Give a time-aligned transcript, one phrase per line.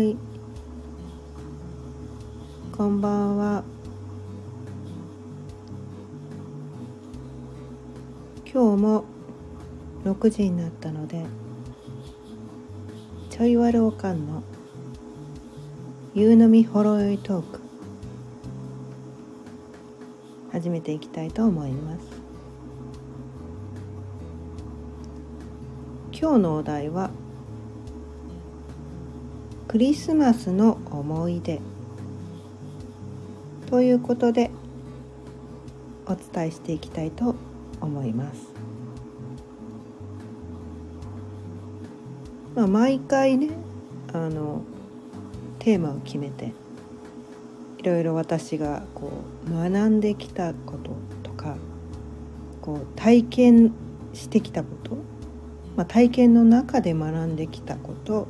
[0.00, 0.16] い。
[2.76, 3.64] こんばんは。
[8.52, 9.04] 今日も
[10.04, 11.24] 6時になったので
[13.30, 14.44] ちょいわるおかんの
[16.14, 17.60] 夕飲みほろ酔いトーク
[20.52, 22.06] 始めていきたいと思います。
[26.12, 27.10] 今日のお題は
[29.74, 31.60] クリスマスの思い出
[33.68, 34.52] ということで
[36.06, 37.34] お伝えしていきたいと
[37.80, 38.52] 思います。
[42.54, 43.48] まあ、毎回ね
[44.12, 44.62] あの
[45.58, 46.52] テーマを決めて
[47.78, 49.10] いろいろ私がこ
[49.44, 50.92] う学んできたこと
[51.24, 51.56] とか
[52.62, 53.72] こう体験
[54.12, 54.94] してきたこと、
[55.74, 58.28] まあ、体験の中で学んできたこと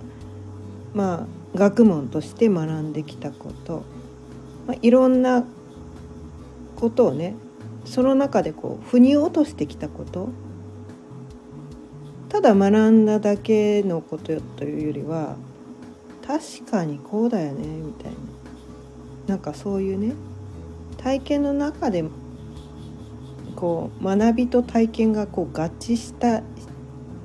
[0.94, 3.82] まあ学問として学んできたこと、
[4.66, 5.44] まあ、いろんな
[6.76, 7.34] ことをね
[7.84, 10.28] その中でこう腑に落としてきたこと。
[12.28, 15.36] ただ学んだだけのことというよりは
[16.26, 18.16] 確かにこうだよねみたいな。
[19.28, 20.14] なんかそういうね
[20.96, 22.04] 体験の中で
[23.54, 26.42] こう学びと体験がこう合致した合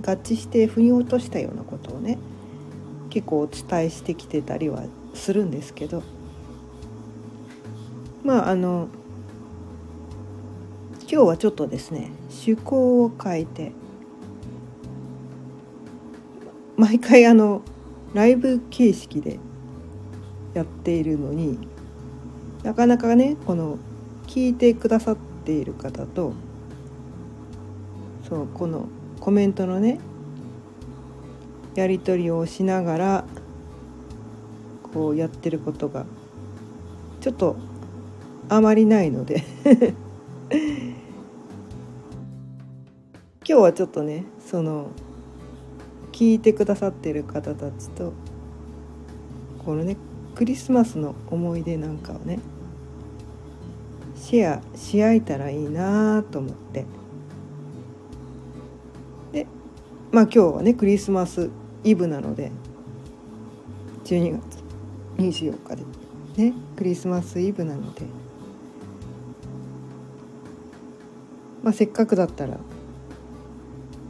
[0.02, 2.20] 致して腑に落としたようなことをね
[3.10, 6.04] 結構お伝えしてきてたりはするんですけど。
[8.24, 8.90] まああの
[11.12, 13.72] 今日はちょっとですね趣向を変えて
[16.78, 17.64] 毎回あの
[18.14, 19.40] ライブ形式で
[20.54, 21.58] やっているのに
[22.64, 23.80] なかなかねこの
[24.28, 26.34] 聞いてくださっている方と
[28.28, 28.88] そうこの
[29.20, 30.00] コメントのね
[31.80, 33.26] やり取りをしながら
[34.94, 36.06] こうやってることが
[37.22, 37.56] ちょっと
[38.50, 39.44] あまりないので。
[43.48, 44.90] 今日はちょっとねその
[46.12, 48.14] 聞いてくださってる方たちと
[49.66, 49.98] このね
[50.36, 52.38] クリスマスの思い出なんかをね
[54.16, 56.86] シェアし合えたらいいなと思って。
[59.32, 59.48] で
[60.12, 61.50] まあ今日はねクリスマス
[61.84, 62.52] イブなので
[64.06, 64.64] 12月
[65.18, 66.00] 24日で。
[66.38, 68.04] ねクリスマスイブなので、
[71.62, 72.58] まあ、せっかくだったら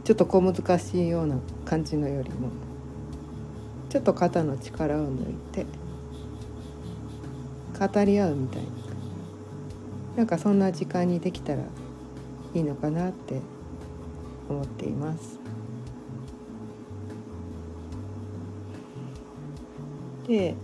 [0.04, 2.50] ちょっと小難しいような感じのよりも
[3.88, 5.66] ちょっと肩の力を抜いて
[7.78, 8.68] 語り合うみたいな。
[10.16, 11.62] なんかそんな時間にできたら
[12.54, 13.40] いいのかなって
[14.48, 15.38] 思っています。
[20.30, 20.54] で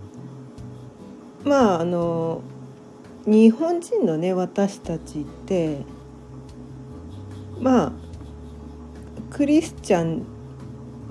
[1.43, 2.41] まああの
[3.25, 5.81] 日本人のね私たちって
[7.59, 7.91] まあ
[9.29, 10.25] クリスチャン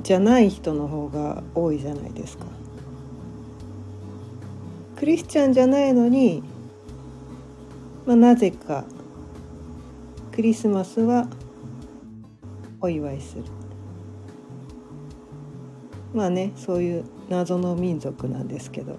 [0.02, 2.46] じゃない人の方が多いじゃないですか。
[4.96, 6.42] クリスチャンじゃないのに、
[8.06, 8.84] まあ、なぜか
[10.32, 11.28] クリスマスは
[12.80, 13.44] お祝いする。
[16.14, 18.96] まあねそういう謎の民族なんですけど。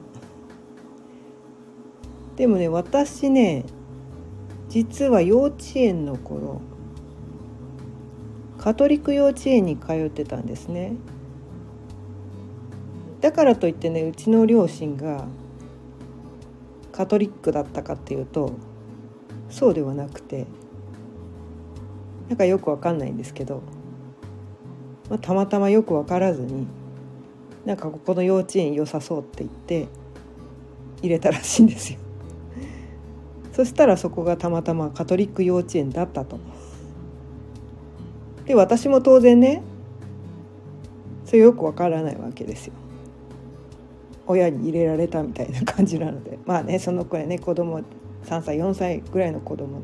[2.35, 3.65] でもね私ね
[4.69, 6.61] 実は幼稚園の頃
[8.59, 10.93] カトリック幼稚園に通ってたんですね。
[13.21, 15.25] だからといってねうちの両親が
[16.91, 18.51] カトリックだったかっていうと
[19.49, 20.45] そうではなくて
[22.29, 23.61] なんかよくわかんないんですけど、
[25.09, 26.67] まあ、たまたまよく分からずに
[27.67, 29.89] なんかここの幼稚園良さそうって言って
[31.01, 31.99] 入れたらしいんですよ。
[33.51, 36.39] そしたらそこがたまたまカトリック幼稚園だったと。
[38.45, 39.63] で私も当然ね
[41.25, 42.73] それよくわからないわけですよ。
[44.27, 47.81] 親に入れられたみたいな感じなので まあねその子やね子供
[48.23, 49.81] 3歳4歳ぐらいの子供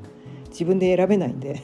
[0.52, 1.62] 自分で選べないんで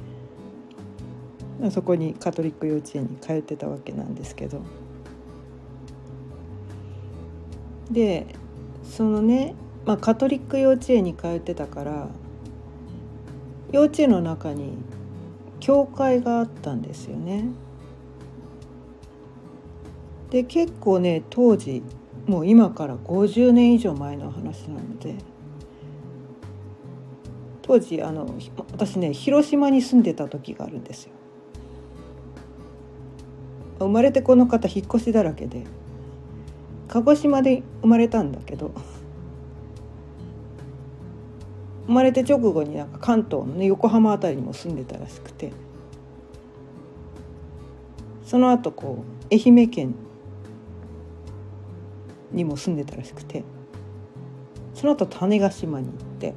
[1.70, 4.62] そこにカトリック幼稚園に通ってたわけなんですけど。
[7.90, 8.26] で
[8.84, 9.54] そのね、
[9.86, 12.08] まあ、カトリック幼稚園に通ってたから
[13.72, 14.72] 幼稚園の中に
[15.60, 17.44] 教会があったんですよね。
[20.30, 21.82] で結構ね当時
[22.26, 25.14] もう今から50年以上前の話なので
[27.62, 28.34] 当時あの
[28.72, 31.12] 私ね広島に住んでた時があるんですよ。
[33.78, 35.64] 生まれてこの方引っ越しだらけで
[36.98, 38.72] 鹿児島で生まれたんだけど
[41.86, 45.52] 生まれて直後になんか関東のね横浜辺りにも住んでたらしくて
[48.24, 49.94] その後こう愛媛県
[52.32, 53.44] にも住んでたらしくて
[54.74, 56.34] その後種子島に行って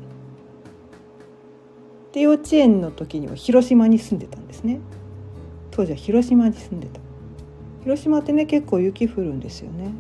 [2.14, 4.80] で幼稚園の時には広島に住んでたんですね。
[5.72, 7.00] 当時は広島に住んでた。
[7.84, 9.94] 広島ってね結構雪降るんですよね。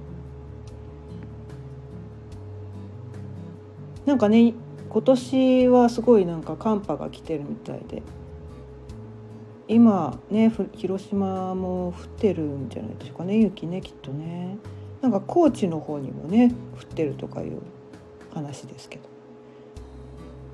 [4.05, 4.53] なんかね
[4.89, 8.01] 今年はすごいなんか寒波が来てるみたいで。
[9.67, 14.57] 今ね広島も降ってるんじゃないでしょうかね雪ねきっとね。
[15.01, 17.61] なんか高知の方にもね降ってるとかいう
[18.33, 18.97] 話ですけ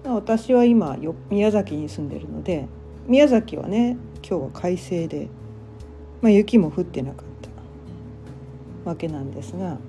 [0.03, 0.13] ど。
[0.13, 0.95] 私は今
[1.29, 2.67] 宮崎に住んでるので
[3.07, 3.97] 宮崎はね
[4.27, 5.27] 今日は快晴で、
[6.21, 7.25] まあ、雪も降ってなかっ
[8.83, 9.79] たわけなんですが。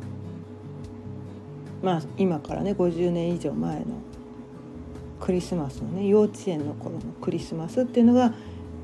[1.82, 3.86] まあ今からね50年以上前の
[5.20, 8.32] クリスマスのね幼稚園の頃のクリスマスっていうのが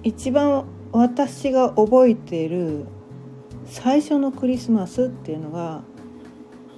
[0.03, 2.85] 一番私が覚えている
[3.67, 5.83] 最初のクリスマスっていうのが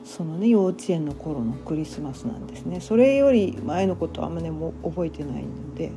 [0.04, 2.80] そのね幼稚園の頃のクリスマスなんですね。
[2.80, 5.90] それより前のことはあんまねも覚えてないので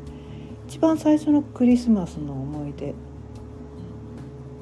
[0.67, 2.93] 一番最初のクリスマスの思い出。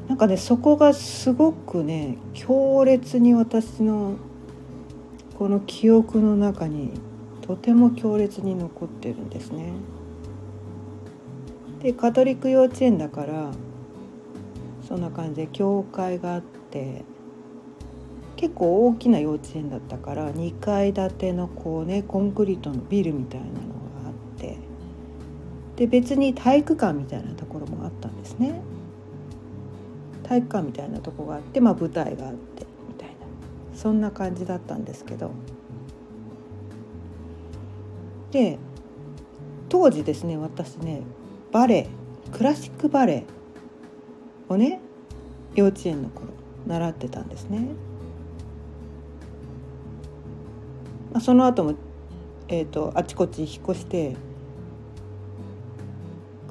[0.09, 4.15] なんかねそこがすごくね強烈に私の
[5.37, 6.91] この記憶の中に
[7.41, 9.71] とても強烈に残ってるんですね。
[11.81, 13.51] でカトリック幼稚園だから
[14.87, 17.05] そんな感じで教会があって
[18.35, 23.61] 結構大きな幼稚園だったから2階建てのこうねコンクリートのビルみたいなのが
[24.07, 24.57] あって
[25.75, 28.59] で別に体育館みたいなところもあったんですね。
[30.23, 32.65] 体育館みたいなとこがあって、まあ、舞台があって
[33.77, 35.31] そんな感じだったんですけど
[38.31, 38.57] で
[39.69, 41.03] 当時ですね私ね
[41.51, 41.89] バレエ
[42.31, 43.25] クラシックバレエ
[44.49, 44.81] をね
[45.53, 46.29] 幼稚園の頃
[46.65, 47.59] 習ってたんですね。
[51.13, 51.73] まあ、その後も、
[52.49, 54.15] えーと、あちこち引っ越して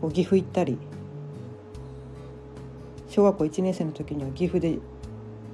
[0.00, 0.78] こう岐阜行ったり
[3.08, 4.78] 小学校1年生の時には岐阜で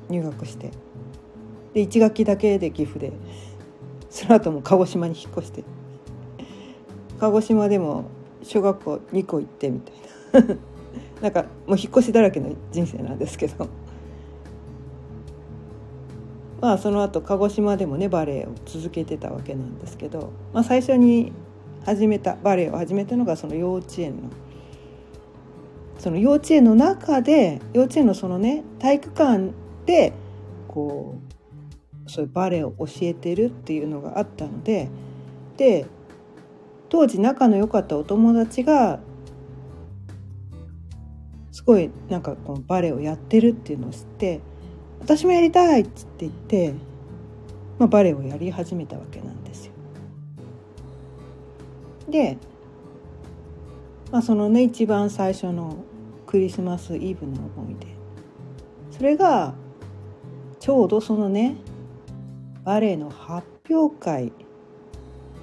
[0.09, 0.71] 入学して
[1.75, 3.13] で1学期だけで岐阜で。
[4.11, 5.65] その後も鹿児島に引っ越して。
[7.19, 8.05] 鹿児島でも
[8.43, 9.93] 小学校2個行ってみた
[10.39, 10.57] いな。
[11.23, 13.69] なんかもう引っ越しだらけの人生なんですけど。
[16.63, 21.33] まあその後鹿児島でもねバレエを続けてたわけなんですけど、まあ、最初に
[21.85, 24.23] 始めたバレエを始めたのがその幼稚園の
[25.99, 29.51] その幼稚園の中で幼稚園のそのね体育館
[29.87, 30.13] で
[30.69, 31.32] こう
[32.07, 34.89] そういうバレエを教えてるっていうのがあったので
[35.57, 35.87] で
[36.89, 39.01] 当時仲の良かったお友達が
[41.51, 44.41] すごいなんかこのバレエをやってるっていうのを知って
[45.01, 46.75] 私もやりたいっつって言って、
[47.79, 49.73] まあ、バレエをやり始めたわけなんですよ。
[52.09, 52.39] で、
[54.11, 55.77] まあ、そのね一番最初の
[56.27, 57.87] クリスマスイブの思い出
[58.91, 59.55] それが
[60.61, 61.57] ちょうどそのね
[62.65, 64.33] バレエの発表会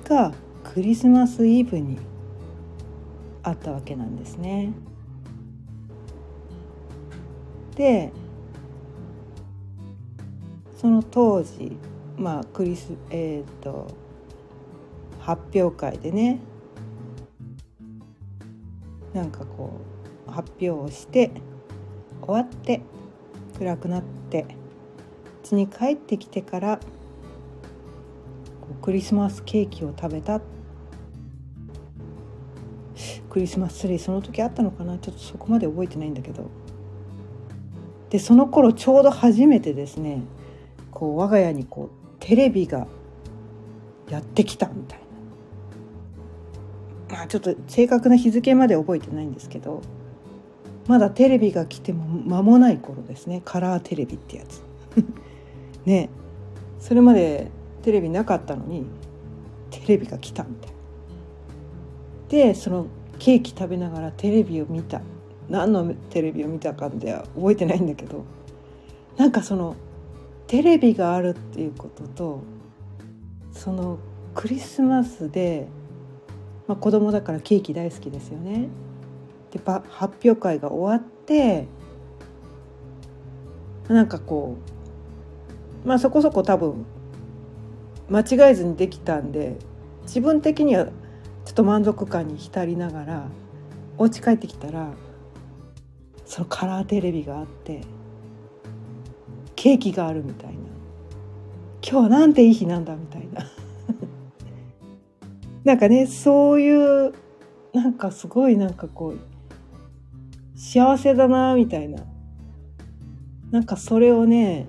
[0.05, 0.33] が
[0.63, 1.97] クリスマスイブに
[3.43, 4.71] あったわけなんですね。
[7.75, 8.11] で
[10.77, 11.77] その当時
[12.17, 13.87] まあクリスえっ、ー、と
[15.19, 16.39] 発表会でね
[19.13, 19.79] なんかこ
[20.27, 21.31] う発表をして
[22.21, 22.81] 終わって
[23.57, 24.45] 暗くなって
[25.43, 26.79] 家に帰ってきてから
[28.81, 30.41] クリスマスケーキを食べた。
[33.29, 34.97] クリスマスツリーその時あったのかな？
[34.97, 36.49] ちょっとそこまで覚えてないんだけど。
[38.09, 40.23] でその頃ちょうど初めてですね
[40.89, 42.87] こう我が家にこうテレビが
[44.09, 44.99] やってきたみたい
[47.09, 47.17] な。
[47.17, 49.81] まあちょっと正確な日付まで覚えてないんですけど
[50.87, 53.43] まだテレビが来ても間もない頃ですね。
[53.45, 54.63] カラーテレビってやつ。
[55.85, 56.09] ね。
[56.79, 58.85] それまでテレビなかったのに
[59.71, 60.77] テレビが来たみたいな
[62.29, 65.01] でそのケーキ食べながらテレビを見た
[65.49, 68.23] 何のテレビを見たかでは覚えてないんだけど
[69.17, 69.75] なんかその
[70.47, 72.41] テレビがあるっていうことと
[73.51, 73.99] その
[74.33, 75.67] クリスマスで、
[76.67, 78.69] まあ、子供だからケーキ大好きですよね。
[79.51, 81.67] で発表会が終わって
[83.87, 84.57] なんかこ
[85.83, 86.85] うまあそこそこ多分
[88.09, 89.55] 間違えずにできたんで
[90.03, 90.91] 自分的にはちょ
[91.51, 93.27] っと満足感に浸りながら
[93.97, 94.91] お家帰ってきたら
[96.25, 97.81] そのカラーテレビがあって
[99.55, 100.59] ケーキがあるみたいな。
[101.81, 103.45] 今日なんていい日なんだみたいな。
[105.65, 107.13] なんかねそういう
[107.73, 109.19] なんかすごいなんかこう
[110.55, 112.03] 幸せだなみたいな。
[113.51, 114.67] なんかそれをね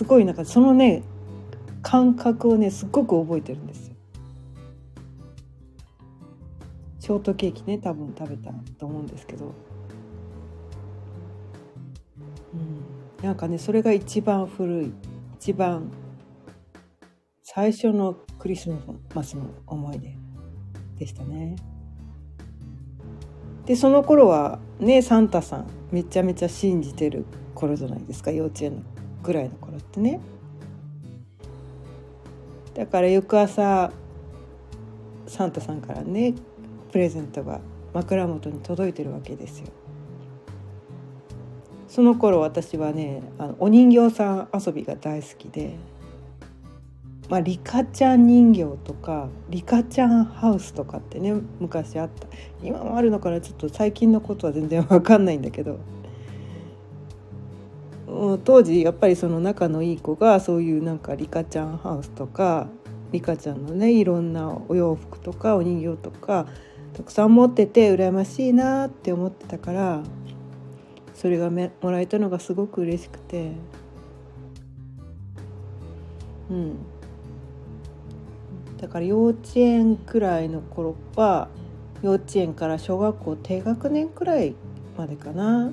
[0.00, 1.02] すごいなんかそのね
[1.82, 3.94] 感覚をねすっごく覚えてるんですよ。
[7.00, 9.52] ショートケーキね多分食べたと思うんですけど、
[12.54, 14.92] うん、なんかねそれが一番古い
[15.34, 15.92] 一番
[17.42, 18.70] 最初のクリス
[19.14, 20.16] マスの思い出
[20.98, 21.56] でしたね。
[23.66, 30.20] でその頃はねサンタさんめちゃめちゃ信じてる頃じゃないですか幼稚園のぐらいの頃ってね。
[32.74, 33.92] だから翌朝
[35.26, 36.34] サンタさんからね
[36.92, 37.60] プレゼントが
[37.92, 39.66] 枕元に届いてるわけですよ。
[41.88, 45.76] その頃私はねあのお人形さん遊びが大好きで
[47.28, 52.26] まあ、リカちゃん人形とかリカちゃんハウスとかってね昔あった
[52.60, 53.40] 今もあるのかな？
[53.40, 55.78] ちょっと最近のことは全然わかんないんだけど
[58.44, 62.66] 当時やっぱりその仲のいい子がそういうなんかリカちゃんハウスとか
[63.12, 66.46] リカちゃんのねいろんなお洋服とかお人形とか
[66.92, 70.02] たくさん持ってて羨ましいなって思ってたから
[71.14, 73.52] それがもらえたのがすごく嬉しくて。
[76.50, 76.76] うん。
[78.78, 81.48] だから幼稚園くらいの頃は
[82.02, 84.54] 幼稚園から小学校低学年くらい
[84.96, 85.70] までかな。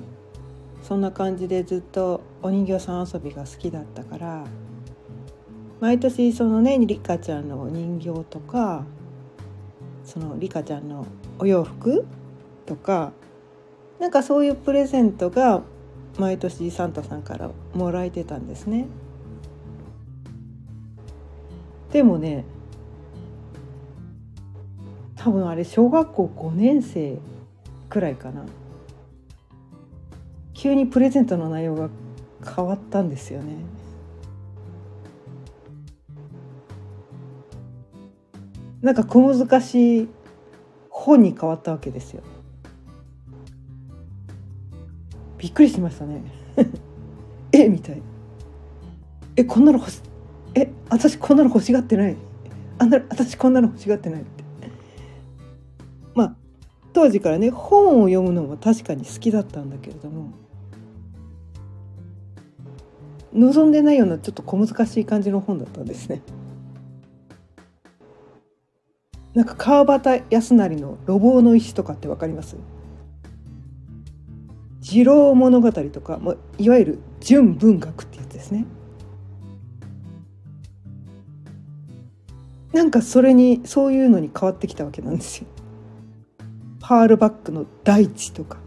[0.88, 4.46] そんな感じでずっとお人形さん遊びが好きだったから
[5.80, 8.86] 毎年そのねリカちゃんのお人形とか
[10.02, 11.06] そのリカちゃんの
[11.38, 12.06] お洋服
[12.64, 13.12] とか
[13.98, 15.60] なんかそういうプレゼントが
[16.18, 18.86] 毎年サンタさんからもらえてたんですね。
[21.92, 22.46] でもね
[25.16, 27.18] 多分あれ小学校5年生
[27.90, 28.46] くらいかな
[30.58, 31.88] 急にプレゼントの内容が
[32.44, 33.54] 変わったんですよね。
[38.82, 40.08] なんか小難しい
[40.90, 42.24] 本に変わったわけですよ。
[45.38, 46.24] びっくりしましたね。
[47.52, 48.02] えみたいな。
[49.36, 50.02] えこんなの欲し
[50.56, 52.16] え私こんなの欲しがってない。
[52.78, 54.42] あんな私こんなの欲しがってないって。
[56.16, 56.36] まあ
[56.92, 60.32] 当時からね本を読むのも確かに好きだったんだけれども
[63.32, 66.22] 望んでないようなちょっと小難しい感じの本だったんですね。
[69.34, 72.56] なんか川端康成の「路傍の石」とかってわかります？
[74.80, 78.64] 次郎物語とか、まあ、いわゆる純文学ってやつですね。
[82.72, 85.46] なんかそれにそういうのに変わってきたわけなんですよ。
[86.80, 88.58] パールバックの大地とか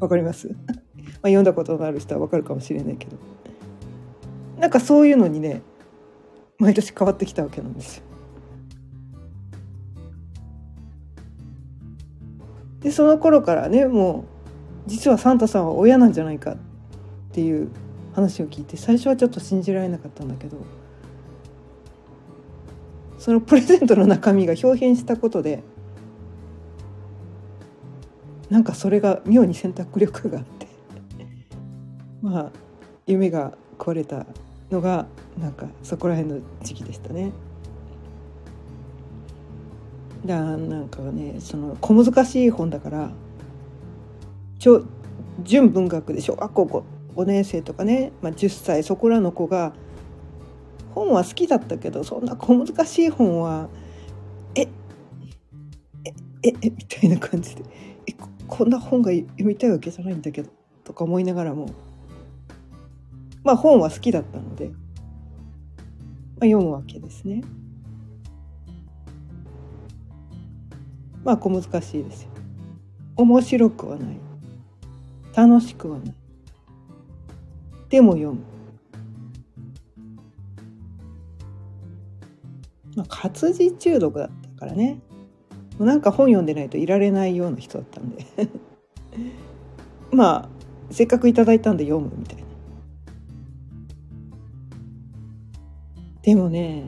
[0.00, 0.48] わかります？
[0.56, 3.16] まあ読んだことのある人はわかるかもしれないけど
[4.62, 5.60] なんかそういうのにね
[6.60, 8.04] 毎年変わってきたわけなんですよ。
[12.78, 14.24] でその頃からねも
[14.86, 16.56] う実はサンタさんは親なんじゃないかっ
[17.32, 17.70] ていう
[18.14, 20.56] 話を聞いて最初はちょっと信じられなかったんだけど
[23.18, 25.64] そのプレゼントの中身が表変したことで
[28.48, 30.68] なんかそれが妙に選択力があって
[32.22, 32.50] まあ
[33.06, 34.26] 夢が壊れた
[34.72, 35.06] のが
[35.38, 37.32] なんかそこら辺の時期でしたね。
[40.24, 43.10] だなんかねその小難しい本だから
[45.42, 46.84] 純文学で小学校
[47.16, 49.72] 5, 5年生とかね、まあ、10歳そこらの子が
[50.94, 53.68] 本は好きだったけどそんな小難しい本は
[54.54, 54.68] ええ
[56.44, 57.64] ええみたいな感じで
[58.06, 58.14] え
[58.46, 60.50] こんな本が読みたいわけじゃないんだけど
[60.84, 61.68] とか思いながらも
[63.44, 67.42] まあ本は好きだったので、まあ、読むわけですね。
[71.24, 72.30] まあ小難しいですよ。
[73.16, 74.16] 面白くはない。
[75.34, 76.14] 楽しくはない。
[77.88, 78.40] でも読む。
[82.96, 85.00] まあ活字中毒だったからね。
[85.78, 88.24] もうなんか本読んでないといられないような人だったんで
[90.12, 90.48] まあ
[90.90, 92.42] せっかくいただいたんで読むみたいな
[96.22, 96.84] でもね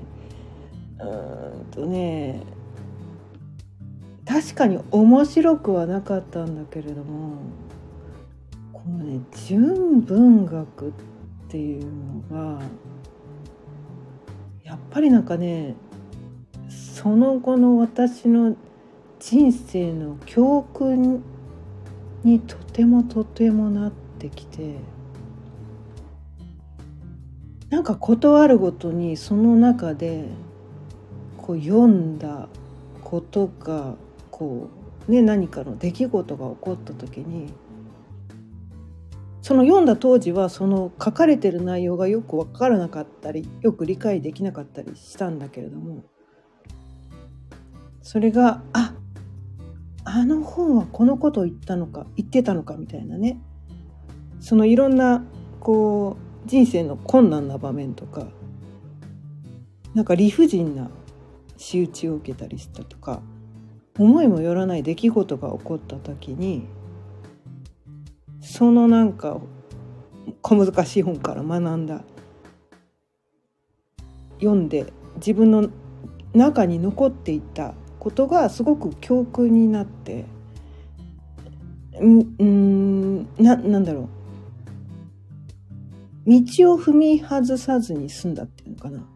[0.99, 2.43] うーんとね
[4.27, 7.37] 確かに面白くはなかったんだけれども
[8.73, 10.93] このね純文学っ
[11.49, 11.85] ていう
[12.31, 12.63] のが
[14.63, 15.75] やっぱりなんかね
[16.69, 18.57] その後の私の
[19.21, 21.23] 人生の教訓
[22.25, 24.77] にとてもとてもなってきて
[27.75, 30.29] なんか事あるごとにその中で
[31.37, 32.49] こう読んだ
[33.03, 33.97] ことが
[34.31, 34.71] こ
[35.09, 37.53] うね何かの出来事が起こった時に
[39.43, 46.05] その読んだ当時はその書かれてる内容がよく分からなかったりよく理解できなかったりしたんだけれども
[48.03, 48.95] それがあ
[50.05, 53.41] あの本はこのことを言ったのか言ってたのかみたいなね。
[54.39, 55.25] そのいろんな
[55.59, 58.27] こう人生の困難な場面とか
[59.95, 60.91] なんか理不尽な
[61.57, 63.23] 仕打ちを受けたりしたとか
[63.99, 66.67] 思いもよらない出来事が起こった時に
[68.41, 69.41] そのなんか
[70.43, 72.03] 小難しい本から学んだ
[74.39, 75.71] 読んで自分の
[76.35, 80.27] 中に残っていたことがすごく教訓になって
[82.01, 84.09] うんななんだろう
[86.27, 89.07] 道を踏み外さずに済んだっていうのかな。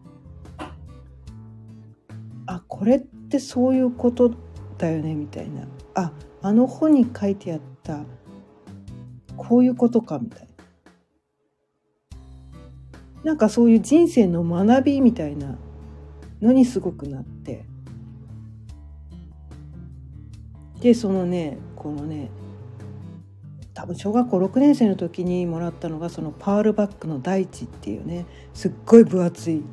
[2.45, 4.31] あこれってそういうこと
[4.77, 5.67] だよねみたいな。
[5.95, 6.11] あ
[6.41, 8.03] あの本に書いてあった
[9.37, 10.47] こういうことかみたいな。
[13.23, 15.57] なんかそういう人生の学びみたいな
[16.41, 17.65] のにすごくなって。
[20.79, 22.29] でそのねこのね
[23.73, 29.63] 多分小学校6年生の時にもらったのがそのパールバックの大地っていうねすっごい分厚い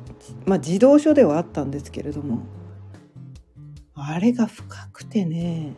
[0.45, 2.39] まあ児童書ではあったんですけれども
[3.95, 5.73] あれが深くてね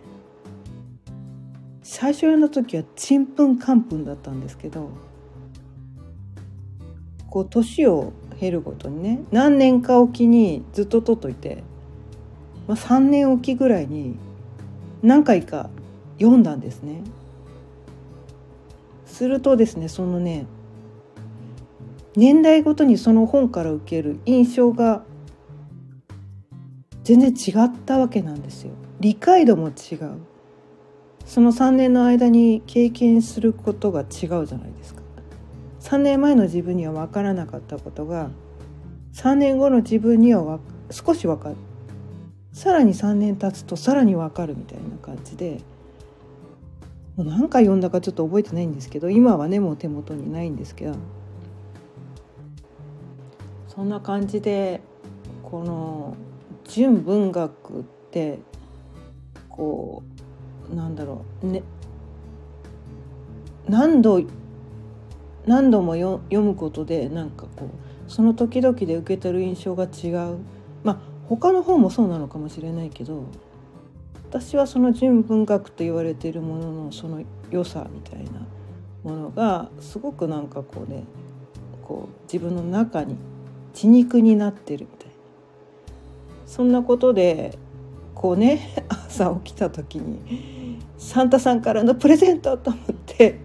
[1.81, 4.91] 最初読んだ時はちんぷんかんぷんだったんですけど
[7.29, 11.63] こう年を経るごとにね何年かおきにずっと取っといて、
[12.67, 14.17] まあ、3年おきぐらいに
[15.01, 15.69] 何回か
[16.19, 17.01] 読んだんですね。
[19.19, 20.45] するとですねそのね
[22.15, 25.03] 年代ごとにその本から受ける印象が
[27.03, 28.71] 全然違ったわけなんですよ。
[29.01, 30.21] 理解度も違う。
[31.25, 35.01] その3年の間に経験することが違うじゃないですか。
[35.81, 38.29] 3年前の自分には分からなかったことが
[39.15, 40.59] 3年後の自分には
[40.91, 41.55] 少し分かる
[42.53, 45.59] さらに3年経つとさらに分かるみたいな感じで
[47.23, 50.95] 何回読んだかちょっと覚えてないんですけど今はねもう手元にないんですけど。
[53.79, 54.81] そんな感じで
[55.41, 56.17] この
[56.65, 58.39] 純文学って
[59.47, 60.03] こ
[60.69, 61.63] うなんだろうね
[63.69, 64.21] 何度
[65.45, 67.69] 何度も読むことでなんかこ
[68.07, 70.39] うその時々で受け取る印象が違う。
[70.83, 70.97] まあ
[71.29, 73.23] 他の本もそうなのかもしれないけど
[74.29, 78.45] 私はその純文学と言われているもののその良さみたいな
[79.03, 81.03] ものがすごくなんかこうね
[81.83, 83.15] こう自分の中に
[83.73, 85.13] 血肉になってるみたいな。
[86.45, 87.57] そんなことで
[88.13, 93.39] こうね 朝起きた時にサンタさんからのプレゼントと思って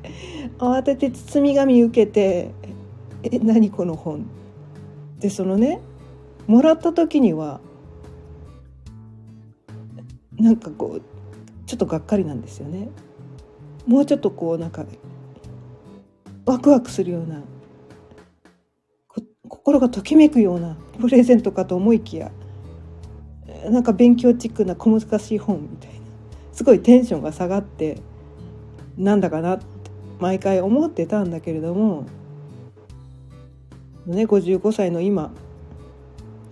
[0.59, 2.51] 慌てて包み紙受けて
[3.25, 4.27] 「え何この本」
[5.19, 5.81] でそのね
[6.47, 7.61] もらった時には
[10.39, 11.03] なんかこう
[11.67, 12.89] ちょっとがっかりなんですよね。
[13.87, 14.85] もうちょっとこうなんか
[16.47, 17.43] ワクワクするような
[19.49, 22.33] 心がときめくようなプレゼントかと思いきや
[23.71, 25.97] なんか勉強チックな小難しい本みたいな
[26.53, 27.99] すごいテンションが下がって
[28.97, 29.67] なんだかなって
[30.21, 32.07] 毎回思ってたんだけれども、
[34.07, 35.33] ね、55歳の今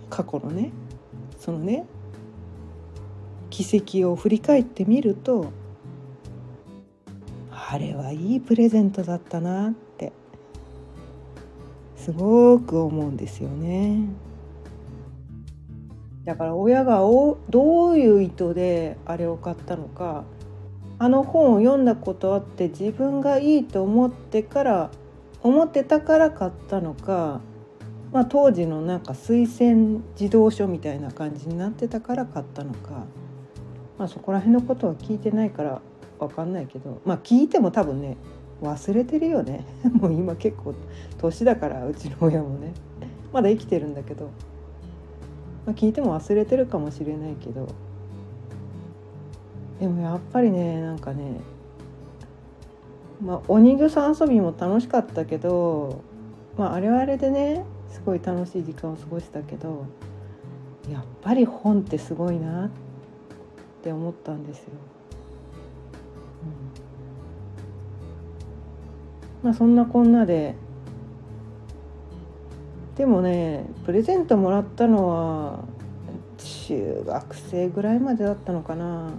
[0.09, 0.71] 過去のね
[1.39, 1.85] そのね
[3.53, 5.51] 奇跡を振り返ってみると
[7.51, 10.11] あれはいいプレゼントだったなって
[11.95, 14.07] すごく思うんですよね。
[16.25, 17.01] だから親が
[17.49, 20.23] どういう意図であれを買ったのか
[20.97, 24.89] あの本を読んだことあって自分がいいと思ってから
[25.43, 27.39] 思ってたから買ったのか、
[28.11, 33.05] まあ、当時のなんか推薦児童書みたいな感じになってたから買ったのか、
[34.03, 35.81] まあ、そこら辺のことは聞いてないから
[36.19, 38.17] 分かんないけどまあ聞いても多分ね
[38.61, 39.65] 忘れてるよね。
[39.95, 40.73] もう今結構
[41.17, 42.73] 年だからうちの親もね。
[43.31, 44.25] まだ生きてるんだけど。
[45.65, 47.67] まあ、聞いても忘れてるかもしれないけど。
[49.79, 51.39] でもやっぱりねなんかね
[53.21, 56.01] まあお人形さん遊びも楽しかったけど
[56.57, 59.85] まああれはあれでねすごい楽しい時間を過ごしたけど
[60.91, 62.69] やっぱり本ってすごいなっ
[63.83, 64.65] て思ったんですよ。
[69.43, 70.55] うん、まあそんなこんなで。
[72.95, 75.63] でもねプレゼントもらったのは
[76.37, 79.11] 中学生ぐらいまでだったのかな。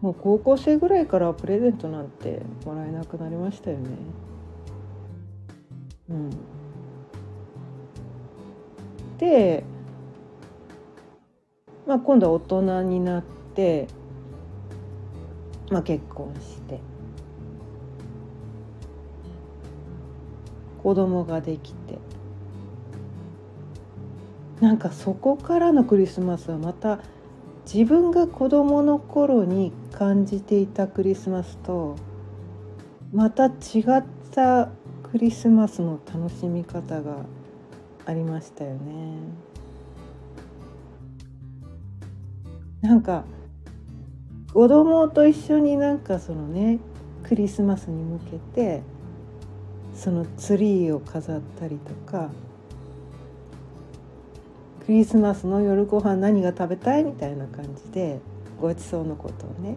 [0.00, 3.88] もう高校生ぐらいからプレゼントなんてもらえなくなりましたよね。
[6.10, 6.30] うん。
[9.18, 9.64] で、
[11.86, 13.35] まあ、今度は大人になって、
[15.70, 16.78] まあ、結婚して
[20.82, 21.98] 子供ができて
[24.60, 27.00] なんかそこからのクリスマスはまた
[27.72, 31.96] 自分が子どもの頃に感じていたクリスマスと
[33.12, 33.50] また違
[33.98, 34.68] った
[35.02, 37.16] クリスマスの楽しみ方が
[38.04, 39.16] ありましたよね。
[42.82, 43.24] なんか
[44.56, 46.78] 子供と一緒になんかそのね
[47.24, 48.80] クリスマスに向けて
[49.94, 52.30] そのツリーを飾ったりとか
[54.86, 58.18] クリスマスの夜ご飯何が食べたいみたいな感じで
[58.58, 59.76] ごちそうのことをね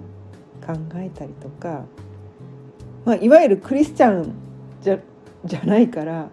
[0.66, 1.84] 考えたりとか、
[3.04, 4.32] まあ、いわゆるクリスチャン
[4.82, 5.00] じゃ
[5.44, 6.30] じゃないから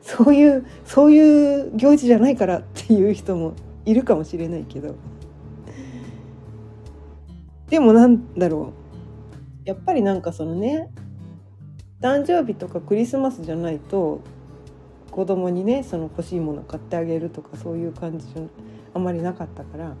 [0.00, 3.52] そういうそういう行事じゃないからっていう人も
[3.84, 4.94] いるかもしれないけど。
[7.72, 8.74] でもなんだろ
[9.64, 10.90] うやっぱりなんかそのね
[12.02, 14.20] 誕生日とかクリスマスじゃないと
[15.10, 18.42] 子供にねその欲しいもの買ってあげるとかそういう感じじゃ
[18.92, 19.94] あまりなかったから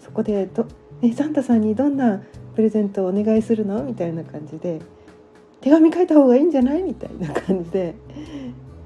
[0.00, 0.66] そこでど、
[1.00, 2.22] ね「サンタさんにどんな
[2.54, 4.82] プレゼントをお願いするの?」みたいな感じで
[5.62, 7.94] 「手紙書いた方がいいんじゃない?」みたいな感じで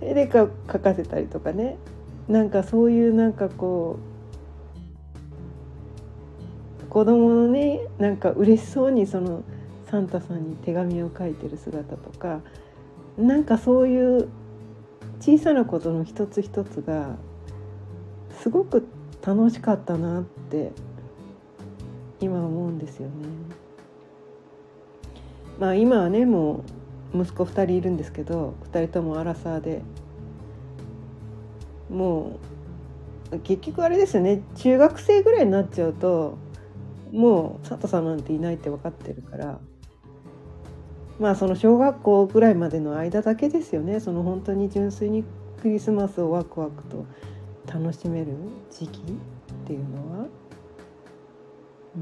[0.01, 1.77] 絵でか書かせたりとかね
[2.29, 4.10] なんかそういうなんかこう
[6.91, 9.45] 子供のねなんか嬉しそうにその
[9.91, 12.41] サンタさんに手紙を書いてる姿とか
[13.17, 14.29] なんかそういう
[15.21, 17.17] 小さなことの一つ一つが
[18.43, 18.87] すごく
[19.25, 20.73] 楽しかったなって
[22.21, 23.15] 今思うんですよね。
[25.59, 26.65] まあ今はねも
[27.15, 29.83] う息子2人いるんですけど2人ともアラサーで
[31.91, 32.39] も
[33.31, 36.39] う結局あれですよね中学生ぐらいになっちゃうと
[37.13, 39.61] もう佐藤さんなんていないって分かってるから
[41.21, 44.01] まあその小学校ぐらいまでの間だけですよね。
[44.01, 45.23] その本当に純粋に
[45.61, 47.05] クリスマスをワクワクと
[47.67, 48.33] 楽しめる
[48.71, 49.03] 時期っ
[49.67, 50.27] ていうのは、
[51.95, 51.99] う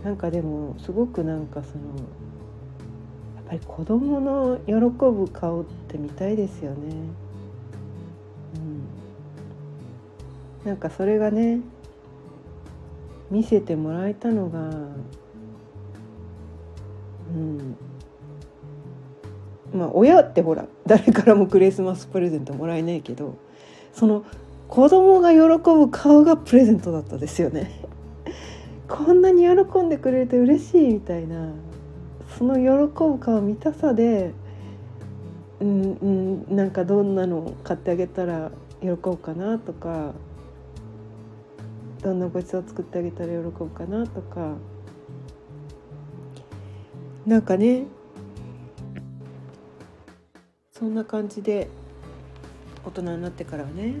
[0.00, 1.84] ん、なんかでもすごくなんかその
[3.36, 6.92] やっぱり子供の喜ぶ顔って見たいですよね。
[10.68, 11.60] なんかそれがね
[13.30, 14.60] 見せてもらえたのが
[17.34, 17.76] うん。
[19.72, 23.38] まあ親ってほら誰からもクリスマスプレゼントもらえないけど
[23.94, 24.26] その
[24.68, 27.70] 子供が喜ぶ顔がプレゼントだったですよね。
[28.88, 31.52] こんなに喜んでくれて嬉しいみたいな
[32.36, 34.34] その喜ぶ顔見たさで
[35.60, 36.06] うんう
[36.52, 38.50] んなんかどんなの買ってあげたら
[38.82, 40.12] 喜ぶかなとか
[42.02, 44.56] どんなごちそう作ってあげたら喜ぶかなとか。
[47.26, 47.86] なんかね。
[50.70, 51.68] そんな感じで
[52.84, 53.96] 大人になってからはね。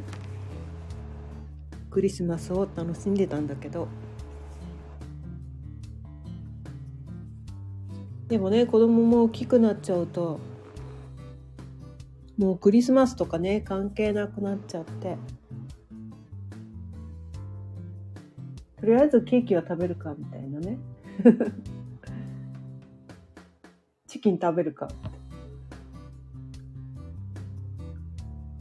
[1.90, 3.88] クリスマスを楽しんでたんだけど。
[8.28, 10.38] でもね子供も大きくなっちゃうと
[12.36, 15.16] もうクリスマスとかね関係なくなっちゃって。
[18.80, 20.78] とりあえずケーキは食べるかみたいなね。
[24.06, 24.88] チキン食べるか。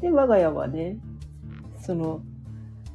[0.01, 0.97] で我が家はね
[1.79, 2.21] その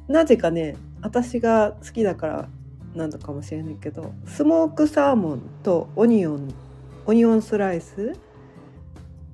[0.07, 2.49] なぜかね私が好きだから
[2.95, 6.53] なのかもしれないけどスモークサーモンとオニオン
[7.05, 8.13] オニオンスライス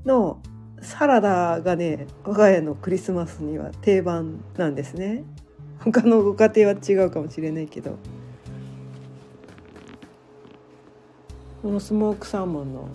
[0.05, 0.39] の
[0.81, 5.23] サラダがね我が家のクリスマスには定番なんですね。
[5.83, 7.97] 他のご家庭は違うかもしれないけど。
[11.61, 12.87] このスモークサーモンの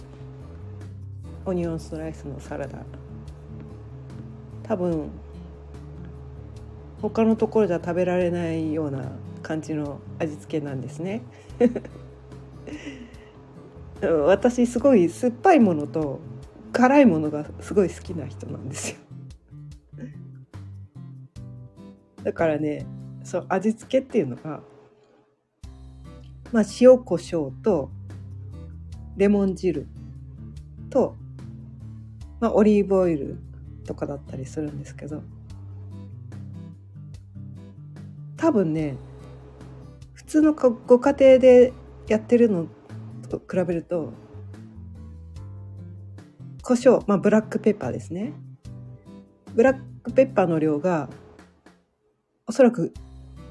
[1.44, 2.78] オニオンスライスのサラダ。
[4.62, 5.10] 多分
[7.02, 11.20] 他のところじゃ食べられないような感じの味付けなんですね。
[14.26, 16.20] 私すごい酸っぱいものと
[16.72, 18.96] 辛いものがすごい好きな人なんですよ。
[22.24, 22.86] だからね
[23.22, 24.60] そう味付けっていうのが
[26.52, 27.90] まあ塩コショウと
[29.16, 29.86] レモン汁
[30.90, 31.14] と、
[32.40, 33.38] まあ、オリーブオイル
[33.86, 35.22] とかだったりするんですけど
[38.36, 38.96] 多分ね
[40.14, 41.72] 普通のご家庭で
[42.08, 42.66] やってるの
[43.28, 44.12] と比べると
[46.62, 48.32] 胡椒まあブラックペッパーですね。
[49.54, 51.08] ブラックペッパーの量が
[52.46, 52.92] おそらく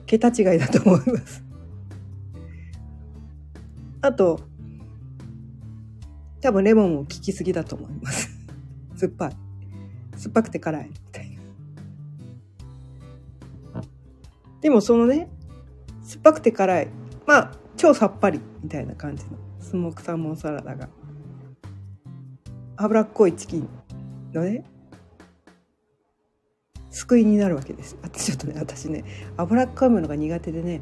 [0.05, 1.43] 桁違いだと思います。
[4.01, 4.39] あと
[6.41, 8.29] 多分レモンも効きすぎだと思います。
[8.95, 9.37] 酸っぱい。
[10.17, 11.31] 酸っぱくて辛いみたい
[13.73, 13.81] な。
[14.61, 15.29] でもそのね
[16.01, 16.87] 酸っぱくて辛い。
[17.25, 19.31] まあ超さっぱりみたいな感じの。
[19.59, 20.89] スモークサーモンサラダが。
[22.75, 23.69] 脂っこいチキン
[24.33, 24.65] のね
[26.93, 27.97] 救いになるわけです。
[28.13, 29.03] ちょっとね私ね
[29.35, 30.81] 脂っこいものが苦手でね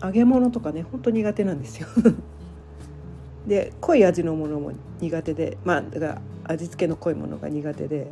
[0.00, 1.88] 揚げ物とかねほんと苦手なんですよ。
[3.46, 8.06] で濃い味のものも苦手でまあだから味付けの濃いものが苦手で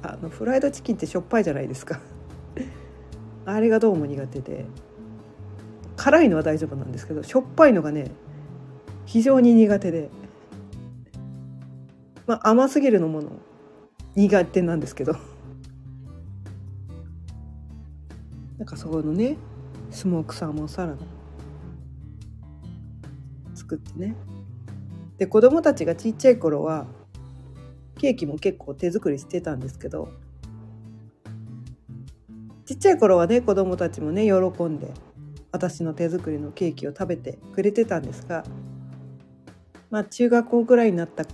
[0.00, 1.98] あのフライドチキンってしょっぱいじゃないですか。
[3.46, 4.64] あれがどうも苦手で
[5.96, 8.12] 辛いのは大丈夫なんですけどしょっぱいのがね
[9.06, 10.08] 非常に苦手で
[12.28, 13.32] まあ甘すぎるのもの
[14.14, 15.16] 苦手なんですけど。
[18.58, 19.36] なんかそこのね
[19.90, 20.98] スモークサーモンサラダ。
[23.54, 24.14] 作ってね。
[25.18, 26.86] で子供たちがちっちゃい頃は
[27.98, 30.10] ケーキも結構手作りしてたんですけど
[32.66, 34.92] ちっちゃい頃はね子供たちもね喜んで
[35.52, 38.44] 私の手作りのケーキを食べてくれてたんですが
[39.90, 41.24] まあ中学校ぐらいになった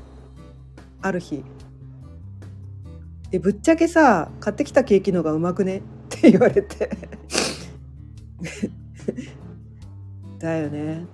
[1.01, 1.43] ある日。
[3.31, 5.83] でぶっちゃけさ買ってきたケーキのがうまくね？
[6.19, 6.91] って言われて。
[10.39, 11.05] だよね。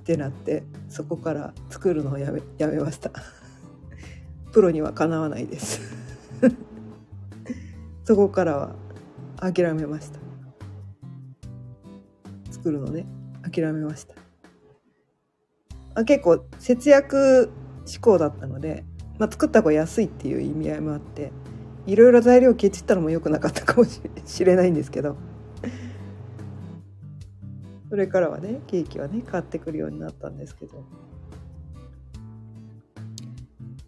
[0.00, 3.10] ってなってそこから作るのをやめやめました。
[4.52, 5.80] プロにはかなわないです。
[8.04, 8.74] そこからは
[9.36, 10.18] 諦めました。
[12.50, 13.06] 作るのね。
[13.42, 14.14] 諦めました。
[15.94, 17.50] あ結構節約
[17.84, 18.84] 志向だったので、
[19.18, 21.32] まあ、作った方が安いっていう意味合いもあって
[21.88, 25.16] いろいろ材料ケチったのも良くなかったかもしれないんですけど。
[27.88, 30.84] それからはねケーキはね買ってくるようになったんですけど。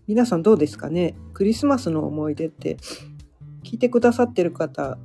[0.07, 1.15] 皆さんどうですかね？
[1.35, 2.79] クリスマスの思い出って
[3.63, 4.97] 聞いてくださってる方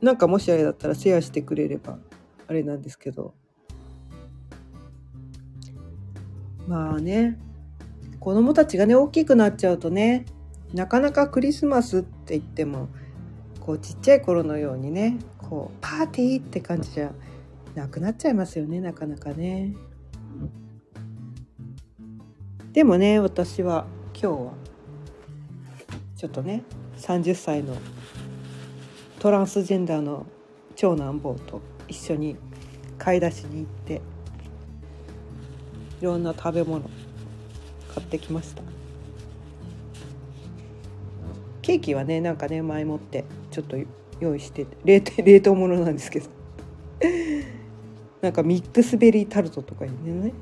[0.00, 1.98] なんかもしあれだったらシェアしてくれれば
[2.46, 3.34] あれなんですけど。
[6.68, 7.36] まあね
[8.20, 10.24] 子供たちがね大きくなっちゃうとね
[10.74, 12.88] なかなかクリスマスって言っても
[13.60, 17.12] こうちっちゃい頃のようにねこうパーティーって感じじゃ
[17.76, 19.72] なくなっちゃいますよねなかなかね。
[22.72, 24.52] でもね私は今日は
[26.16, 26.64] ちょっとね
[26.98, 27.76] 30歳の
[29.20, 30.26] トランスジェンダーの
[30.74, 32.36] 長男坊と一緒に
[32.98, 34.02] 買い出しに行って
[36.00, 36.90] いろんな食べ物
[37.94, 38.73] 買ってきました
[41.64, 43.78] ケーキはねなんかね前もってちょっと
[44.20, 46.28] 用意して冷 冷凍物なんですけど。
[48.20, 50.32] なんかミックスベリータルトとかいうね。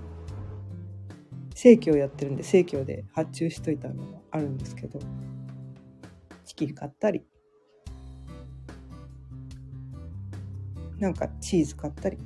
[1.55, 4.99] 生協やってるんで生協で発注しといたのがあるんですけど。
[6.45, 7.25] チキン買ったり。
[10.99, 12.19] なんかチーズ買ったり。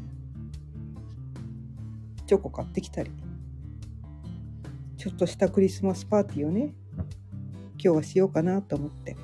[2.27, 3.11] チョコ買ってきたり。
[4.97, 6.75] ちょっとしたクリスマスパーティーをね
[7.79, 9.17] 今日はしようかなと思って。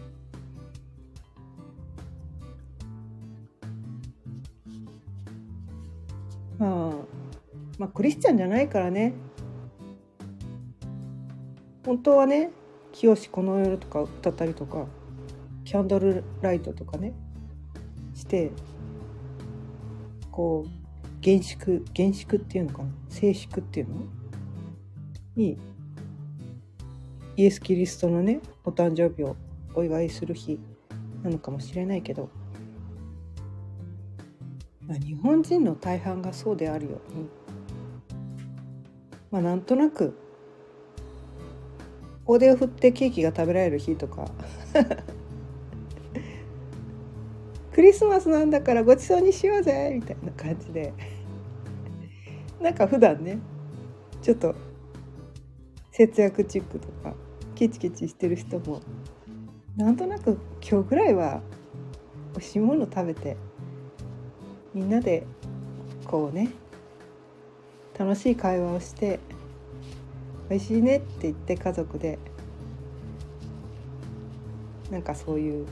[6.58, 6.92] まあ
[7.78, 9.14] まあクリスチャンじゃないからね。
[11.84, 12.52] 本当はね
[12.92, 14.86] 「清この夜」とか歌ったりとか
[15.64, 17.12] キャンドルライトとかね
[18.14, 18.52] して
[20.30, 20.70] こう
[21.20, 23.94] 厳粛厳粛っていうのかな静粛っていうの
[25.36, 25.58] に
[27.36, 29.36] イエス・キリストのねお誕生日を
[29.74, 30.60] お祝いする日
[31.22, 32.28] なのかもしれないけど、
[34.86, 37.28] まあ、日本人の大半がそうであるように
[39.30, 40.14] まあなんとなく
[42.26, 44.30] 大手を振ってケーキが食べられる日とか。
[47.72, 50.92] クリリスマスなんだからごちそうにしようぜみたいな感じで。
[52.60, 53.38] なんか普段ね
[54.20, 54.54] ちょっと
[55.92, 57.14] 節約チックとか
[57.54, 58.80] ケチケチしてる人も
[59.76, 61.42] なんとなく今日ぐらいは
[62.32, 63.36] 美味しいもの食べて
[64.72, 65.26] みんなで
[66.06, 66.50] こうね
[67.98, 69.20] 楽しい会話をして
[70.48, 72.18] 「美味しいね」って言って家族で
[74.90, 75.66] なんかそういう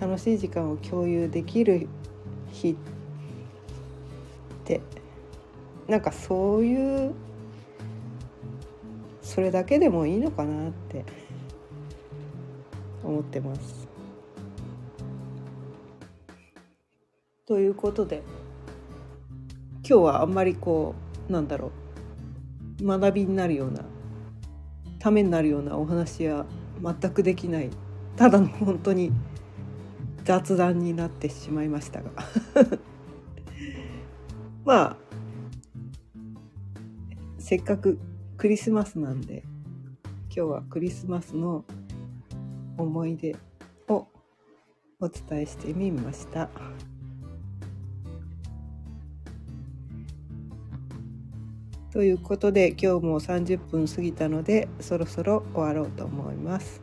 [0.00, 1.88] 楽しい時間を共有できる
[2.50, 2.76] 日っ
[4.64, 4.80] て
[5.86, 7.14] なんかそういう
[9.38, 11.04] それだけでもいいのかなって
[13.04, 13.86] 思ってます。
[17.46, 18.24] ということで
[19.88, 20.96] 今日はあんまりこ
[21.28, 21.70] うなんだろ
[22.82, 23.84] う学びになるような
[24.98, 26.44] ためになるようなお話は
[26.82, 27.70] 全くできない
[28.16, 29.12] ただの本当に
[30.24, 32.10] 雑談になってしまいましたが
[34.66, 34.96] まあ
[37.38, 38.00] せっかく
[38.38, 39.42] クリスマスなんで
[40.26, 41.64] 今日はクリスマスの
[42.76, 43.34] 思い出
[43.88, 44.06] を
[45.00, 46.48] お伝えしてみました。
[51.90, 56.80] ということで今日も30分過ぎたのでそろそろ終わろうと思います。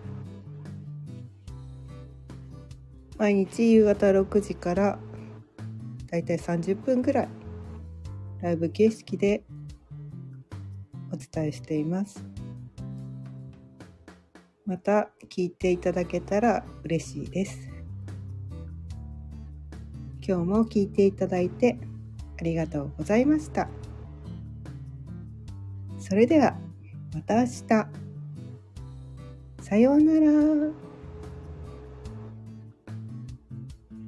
[3.18, 5.00] 毎日夕方6時から
[6.12, 7.30] だいたい30分ぐらい
[8.41, 9.46] ライブ形式で
[11.12, 12.24] お伝えしています。
[14.65, 17.70] また聞いていただけたら嬉しいです。
[20.28, 21.78] 今日も聞いていただいて
[22.39, 23.70] ありがとうございました。
[26.00, 26.58] それでは
[27.13, 28.06] また明日。
[29.62, 30.85] さようなら。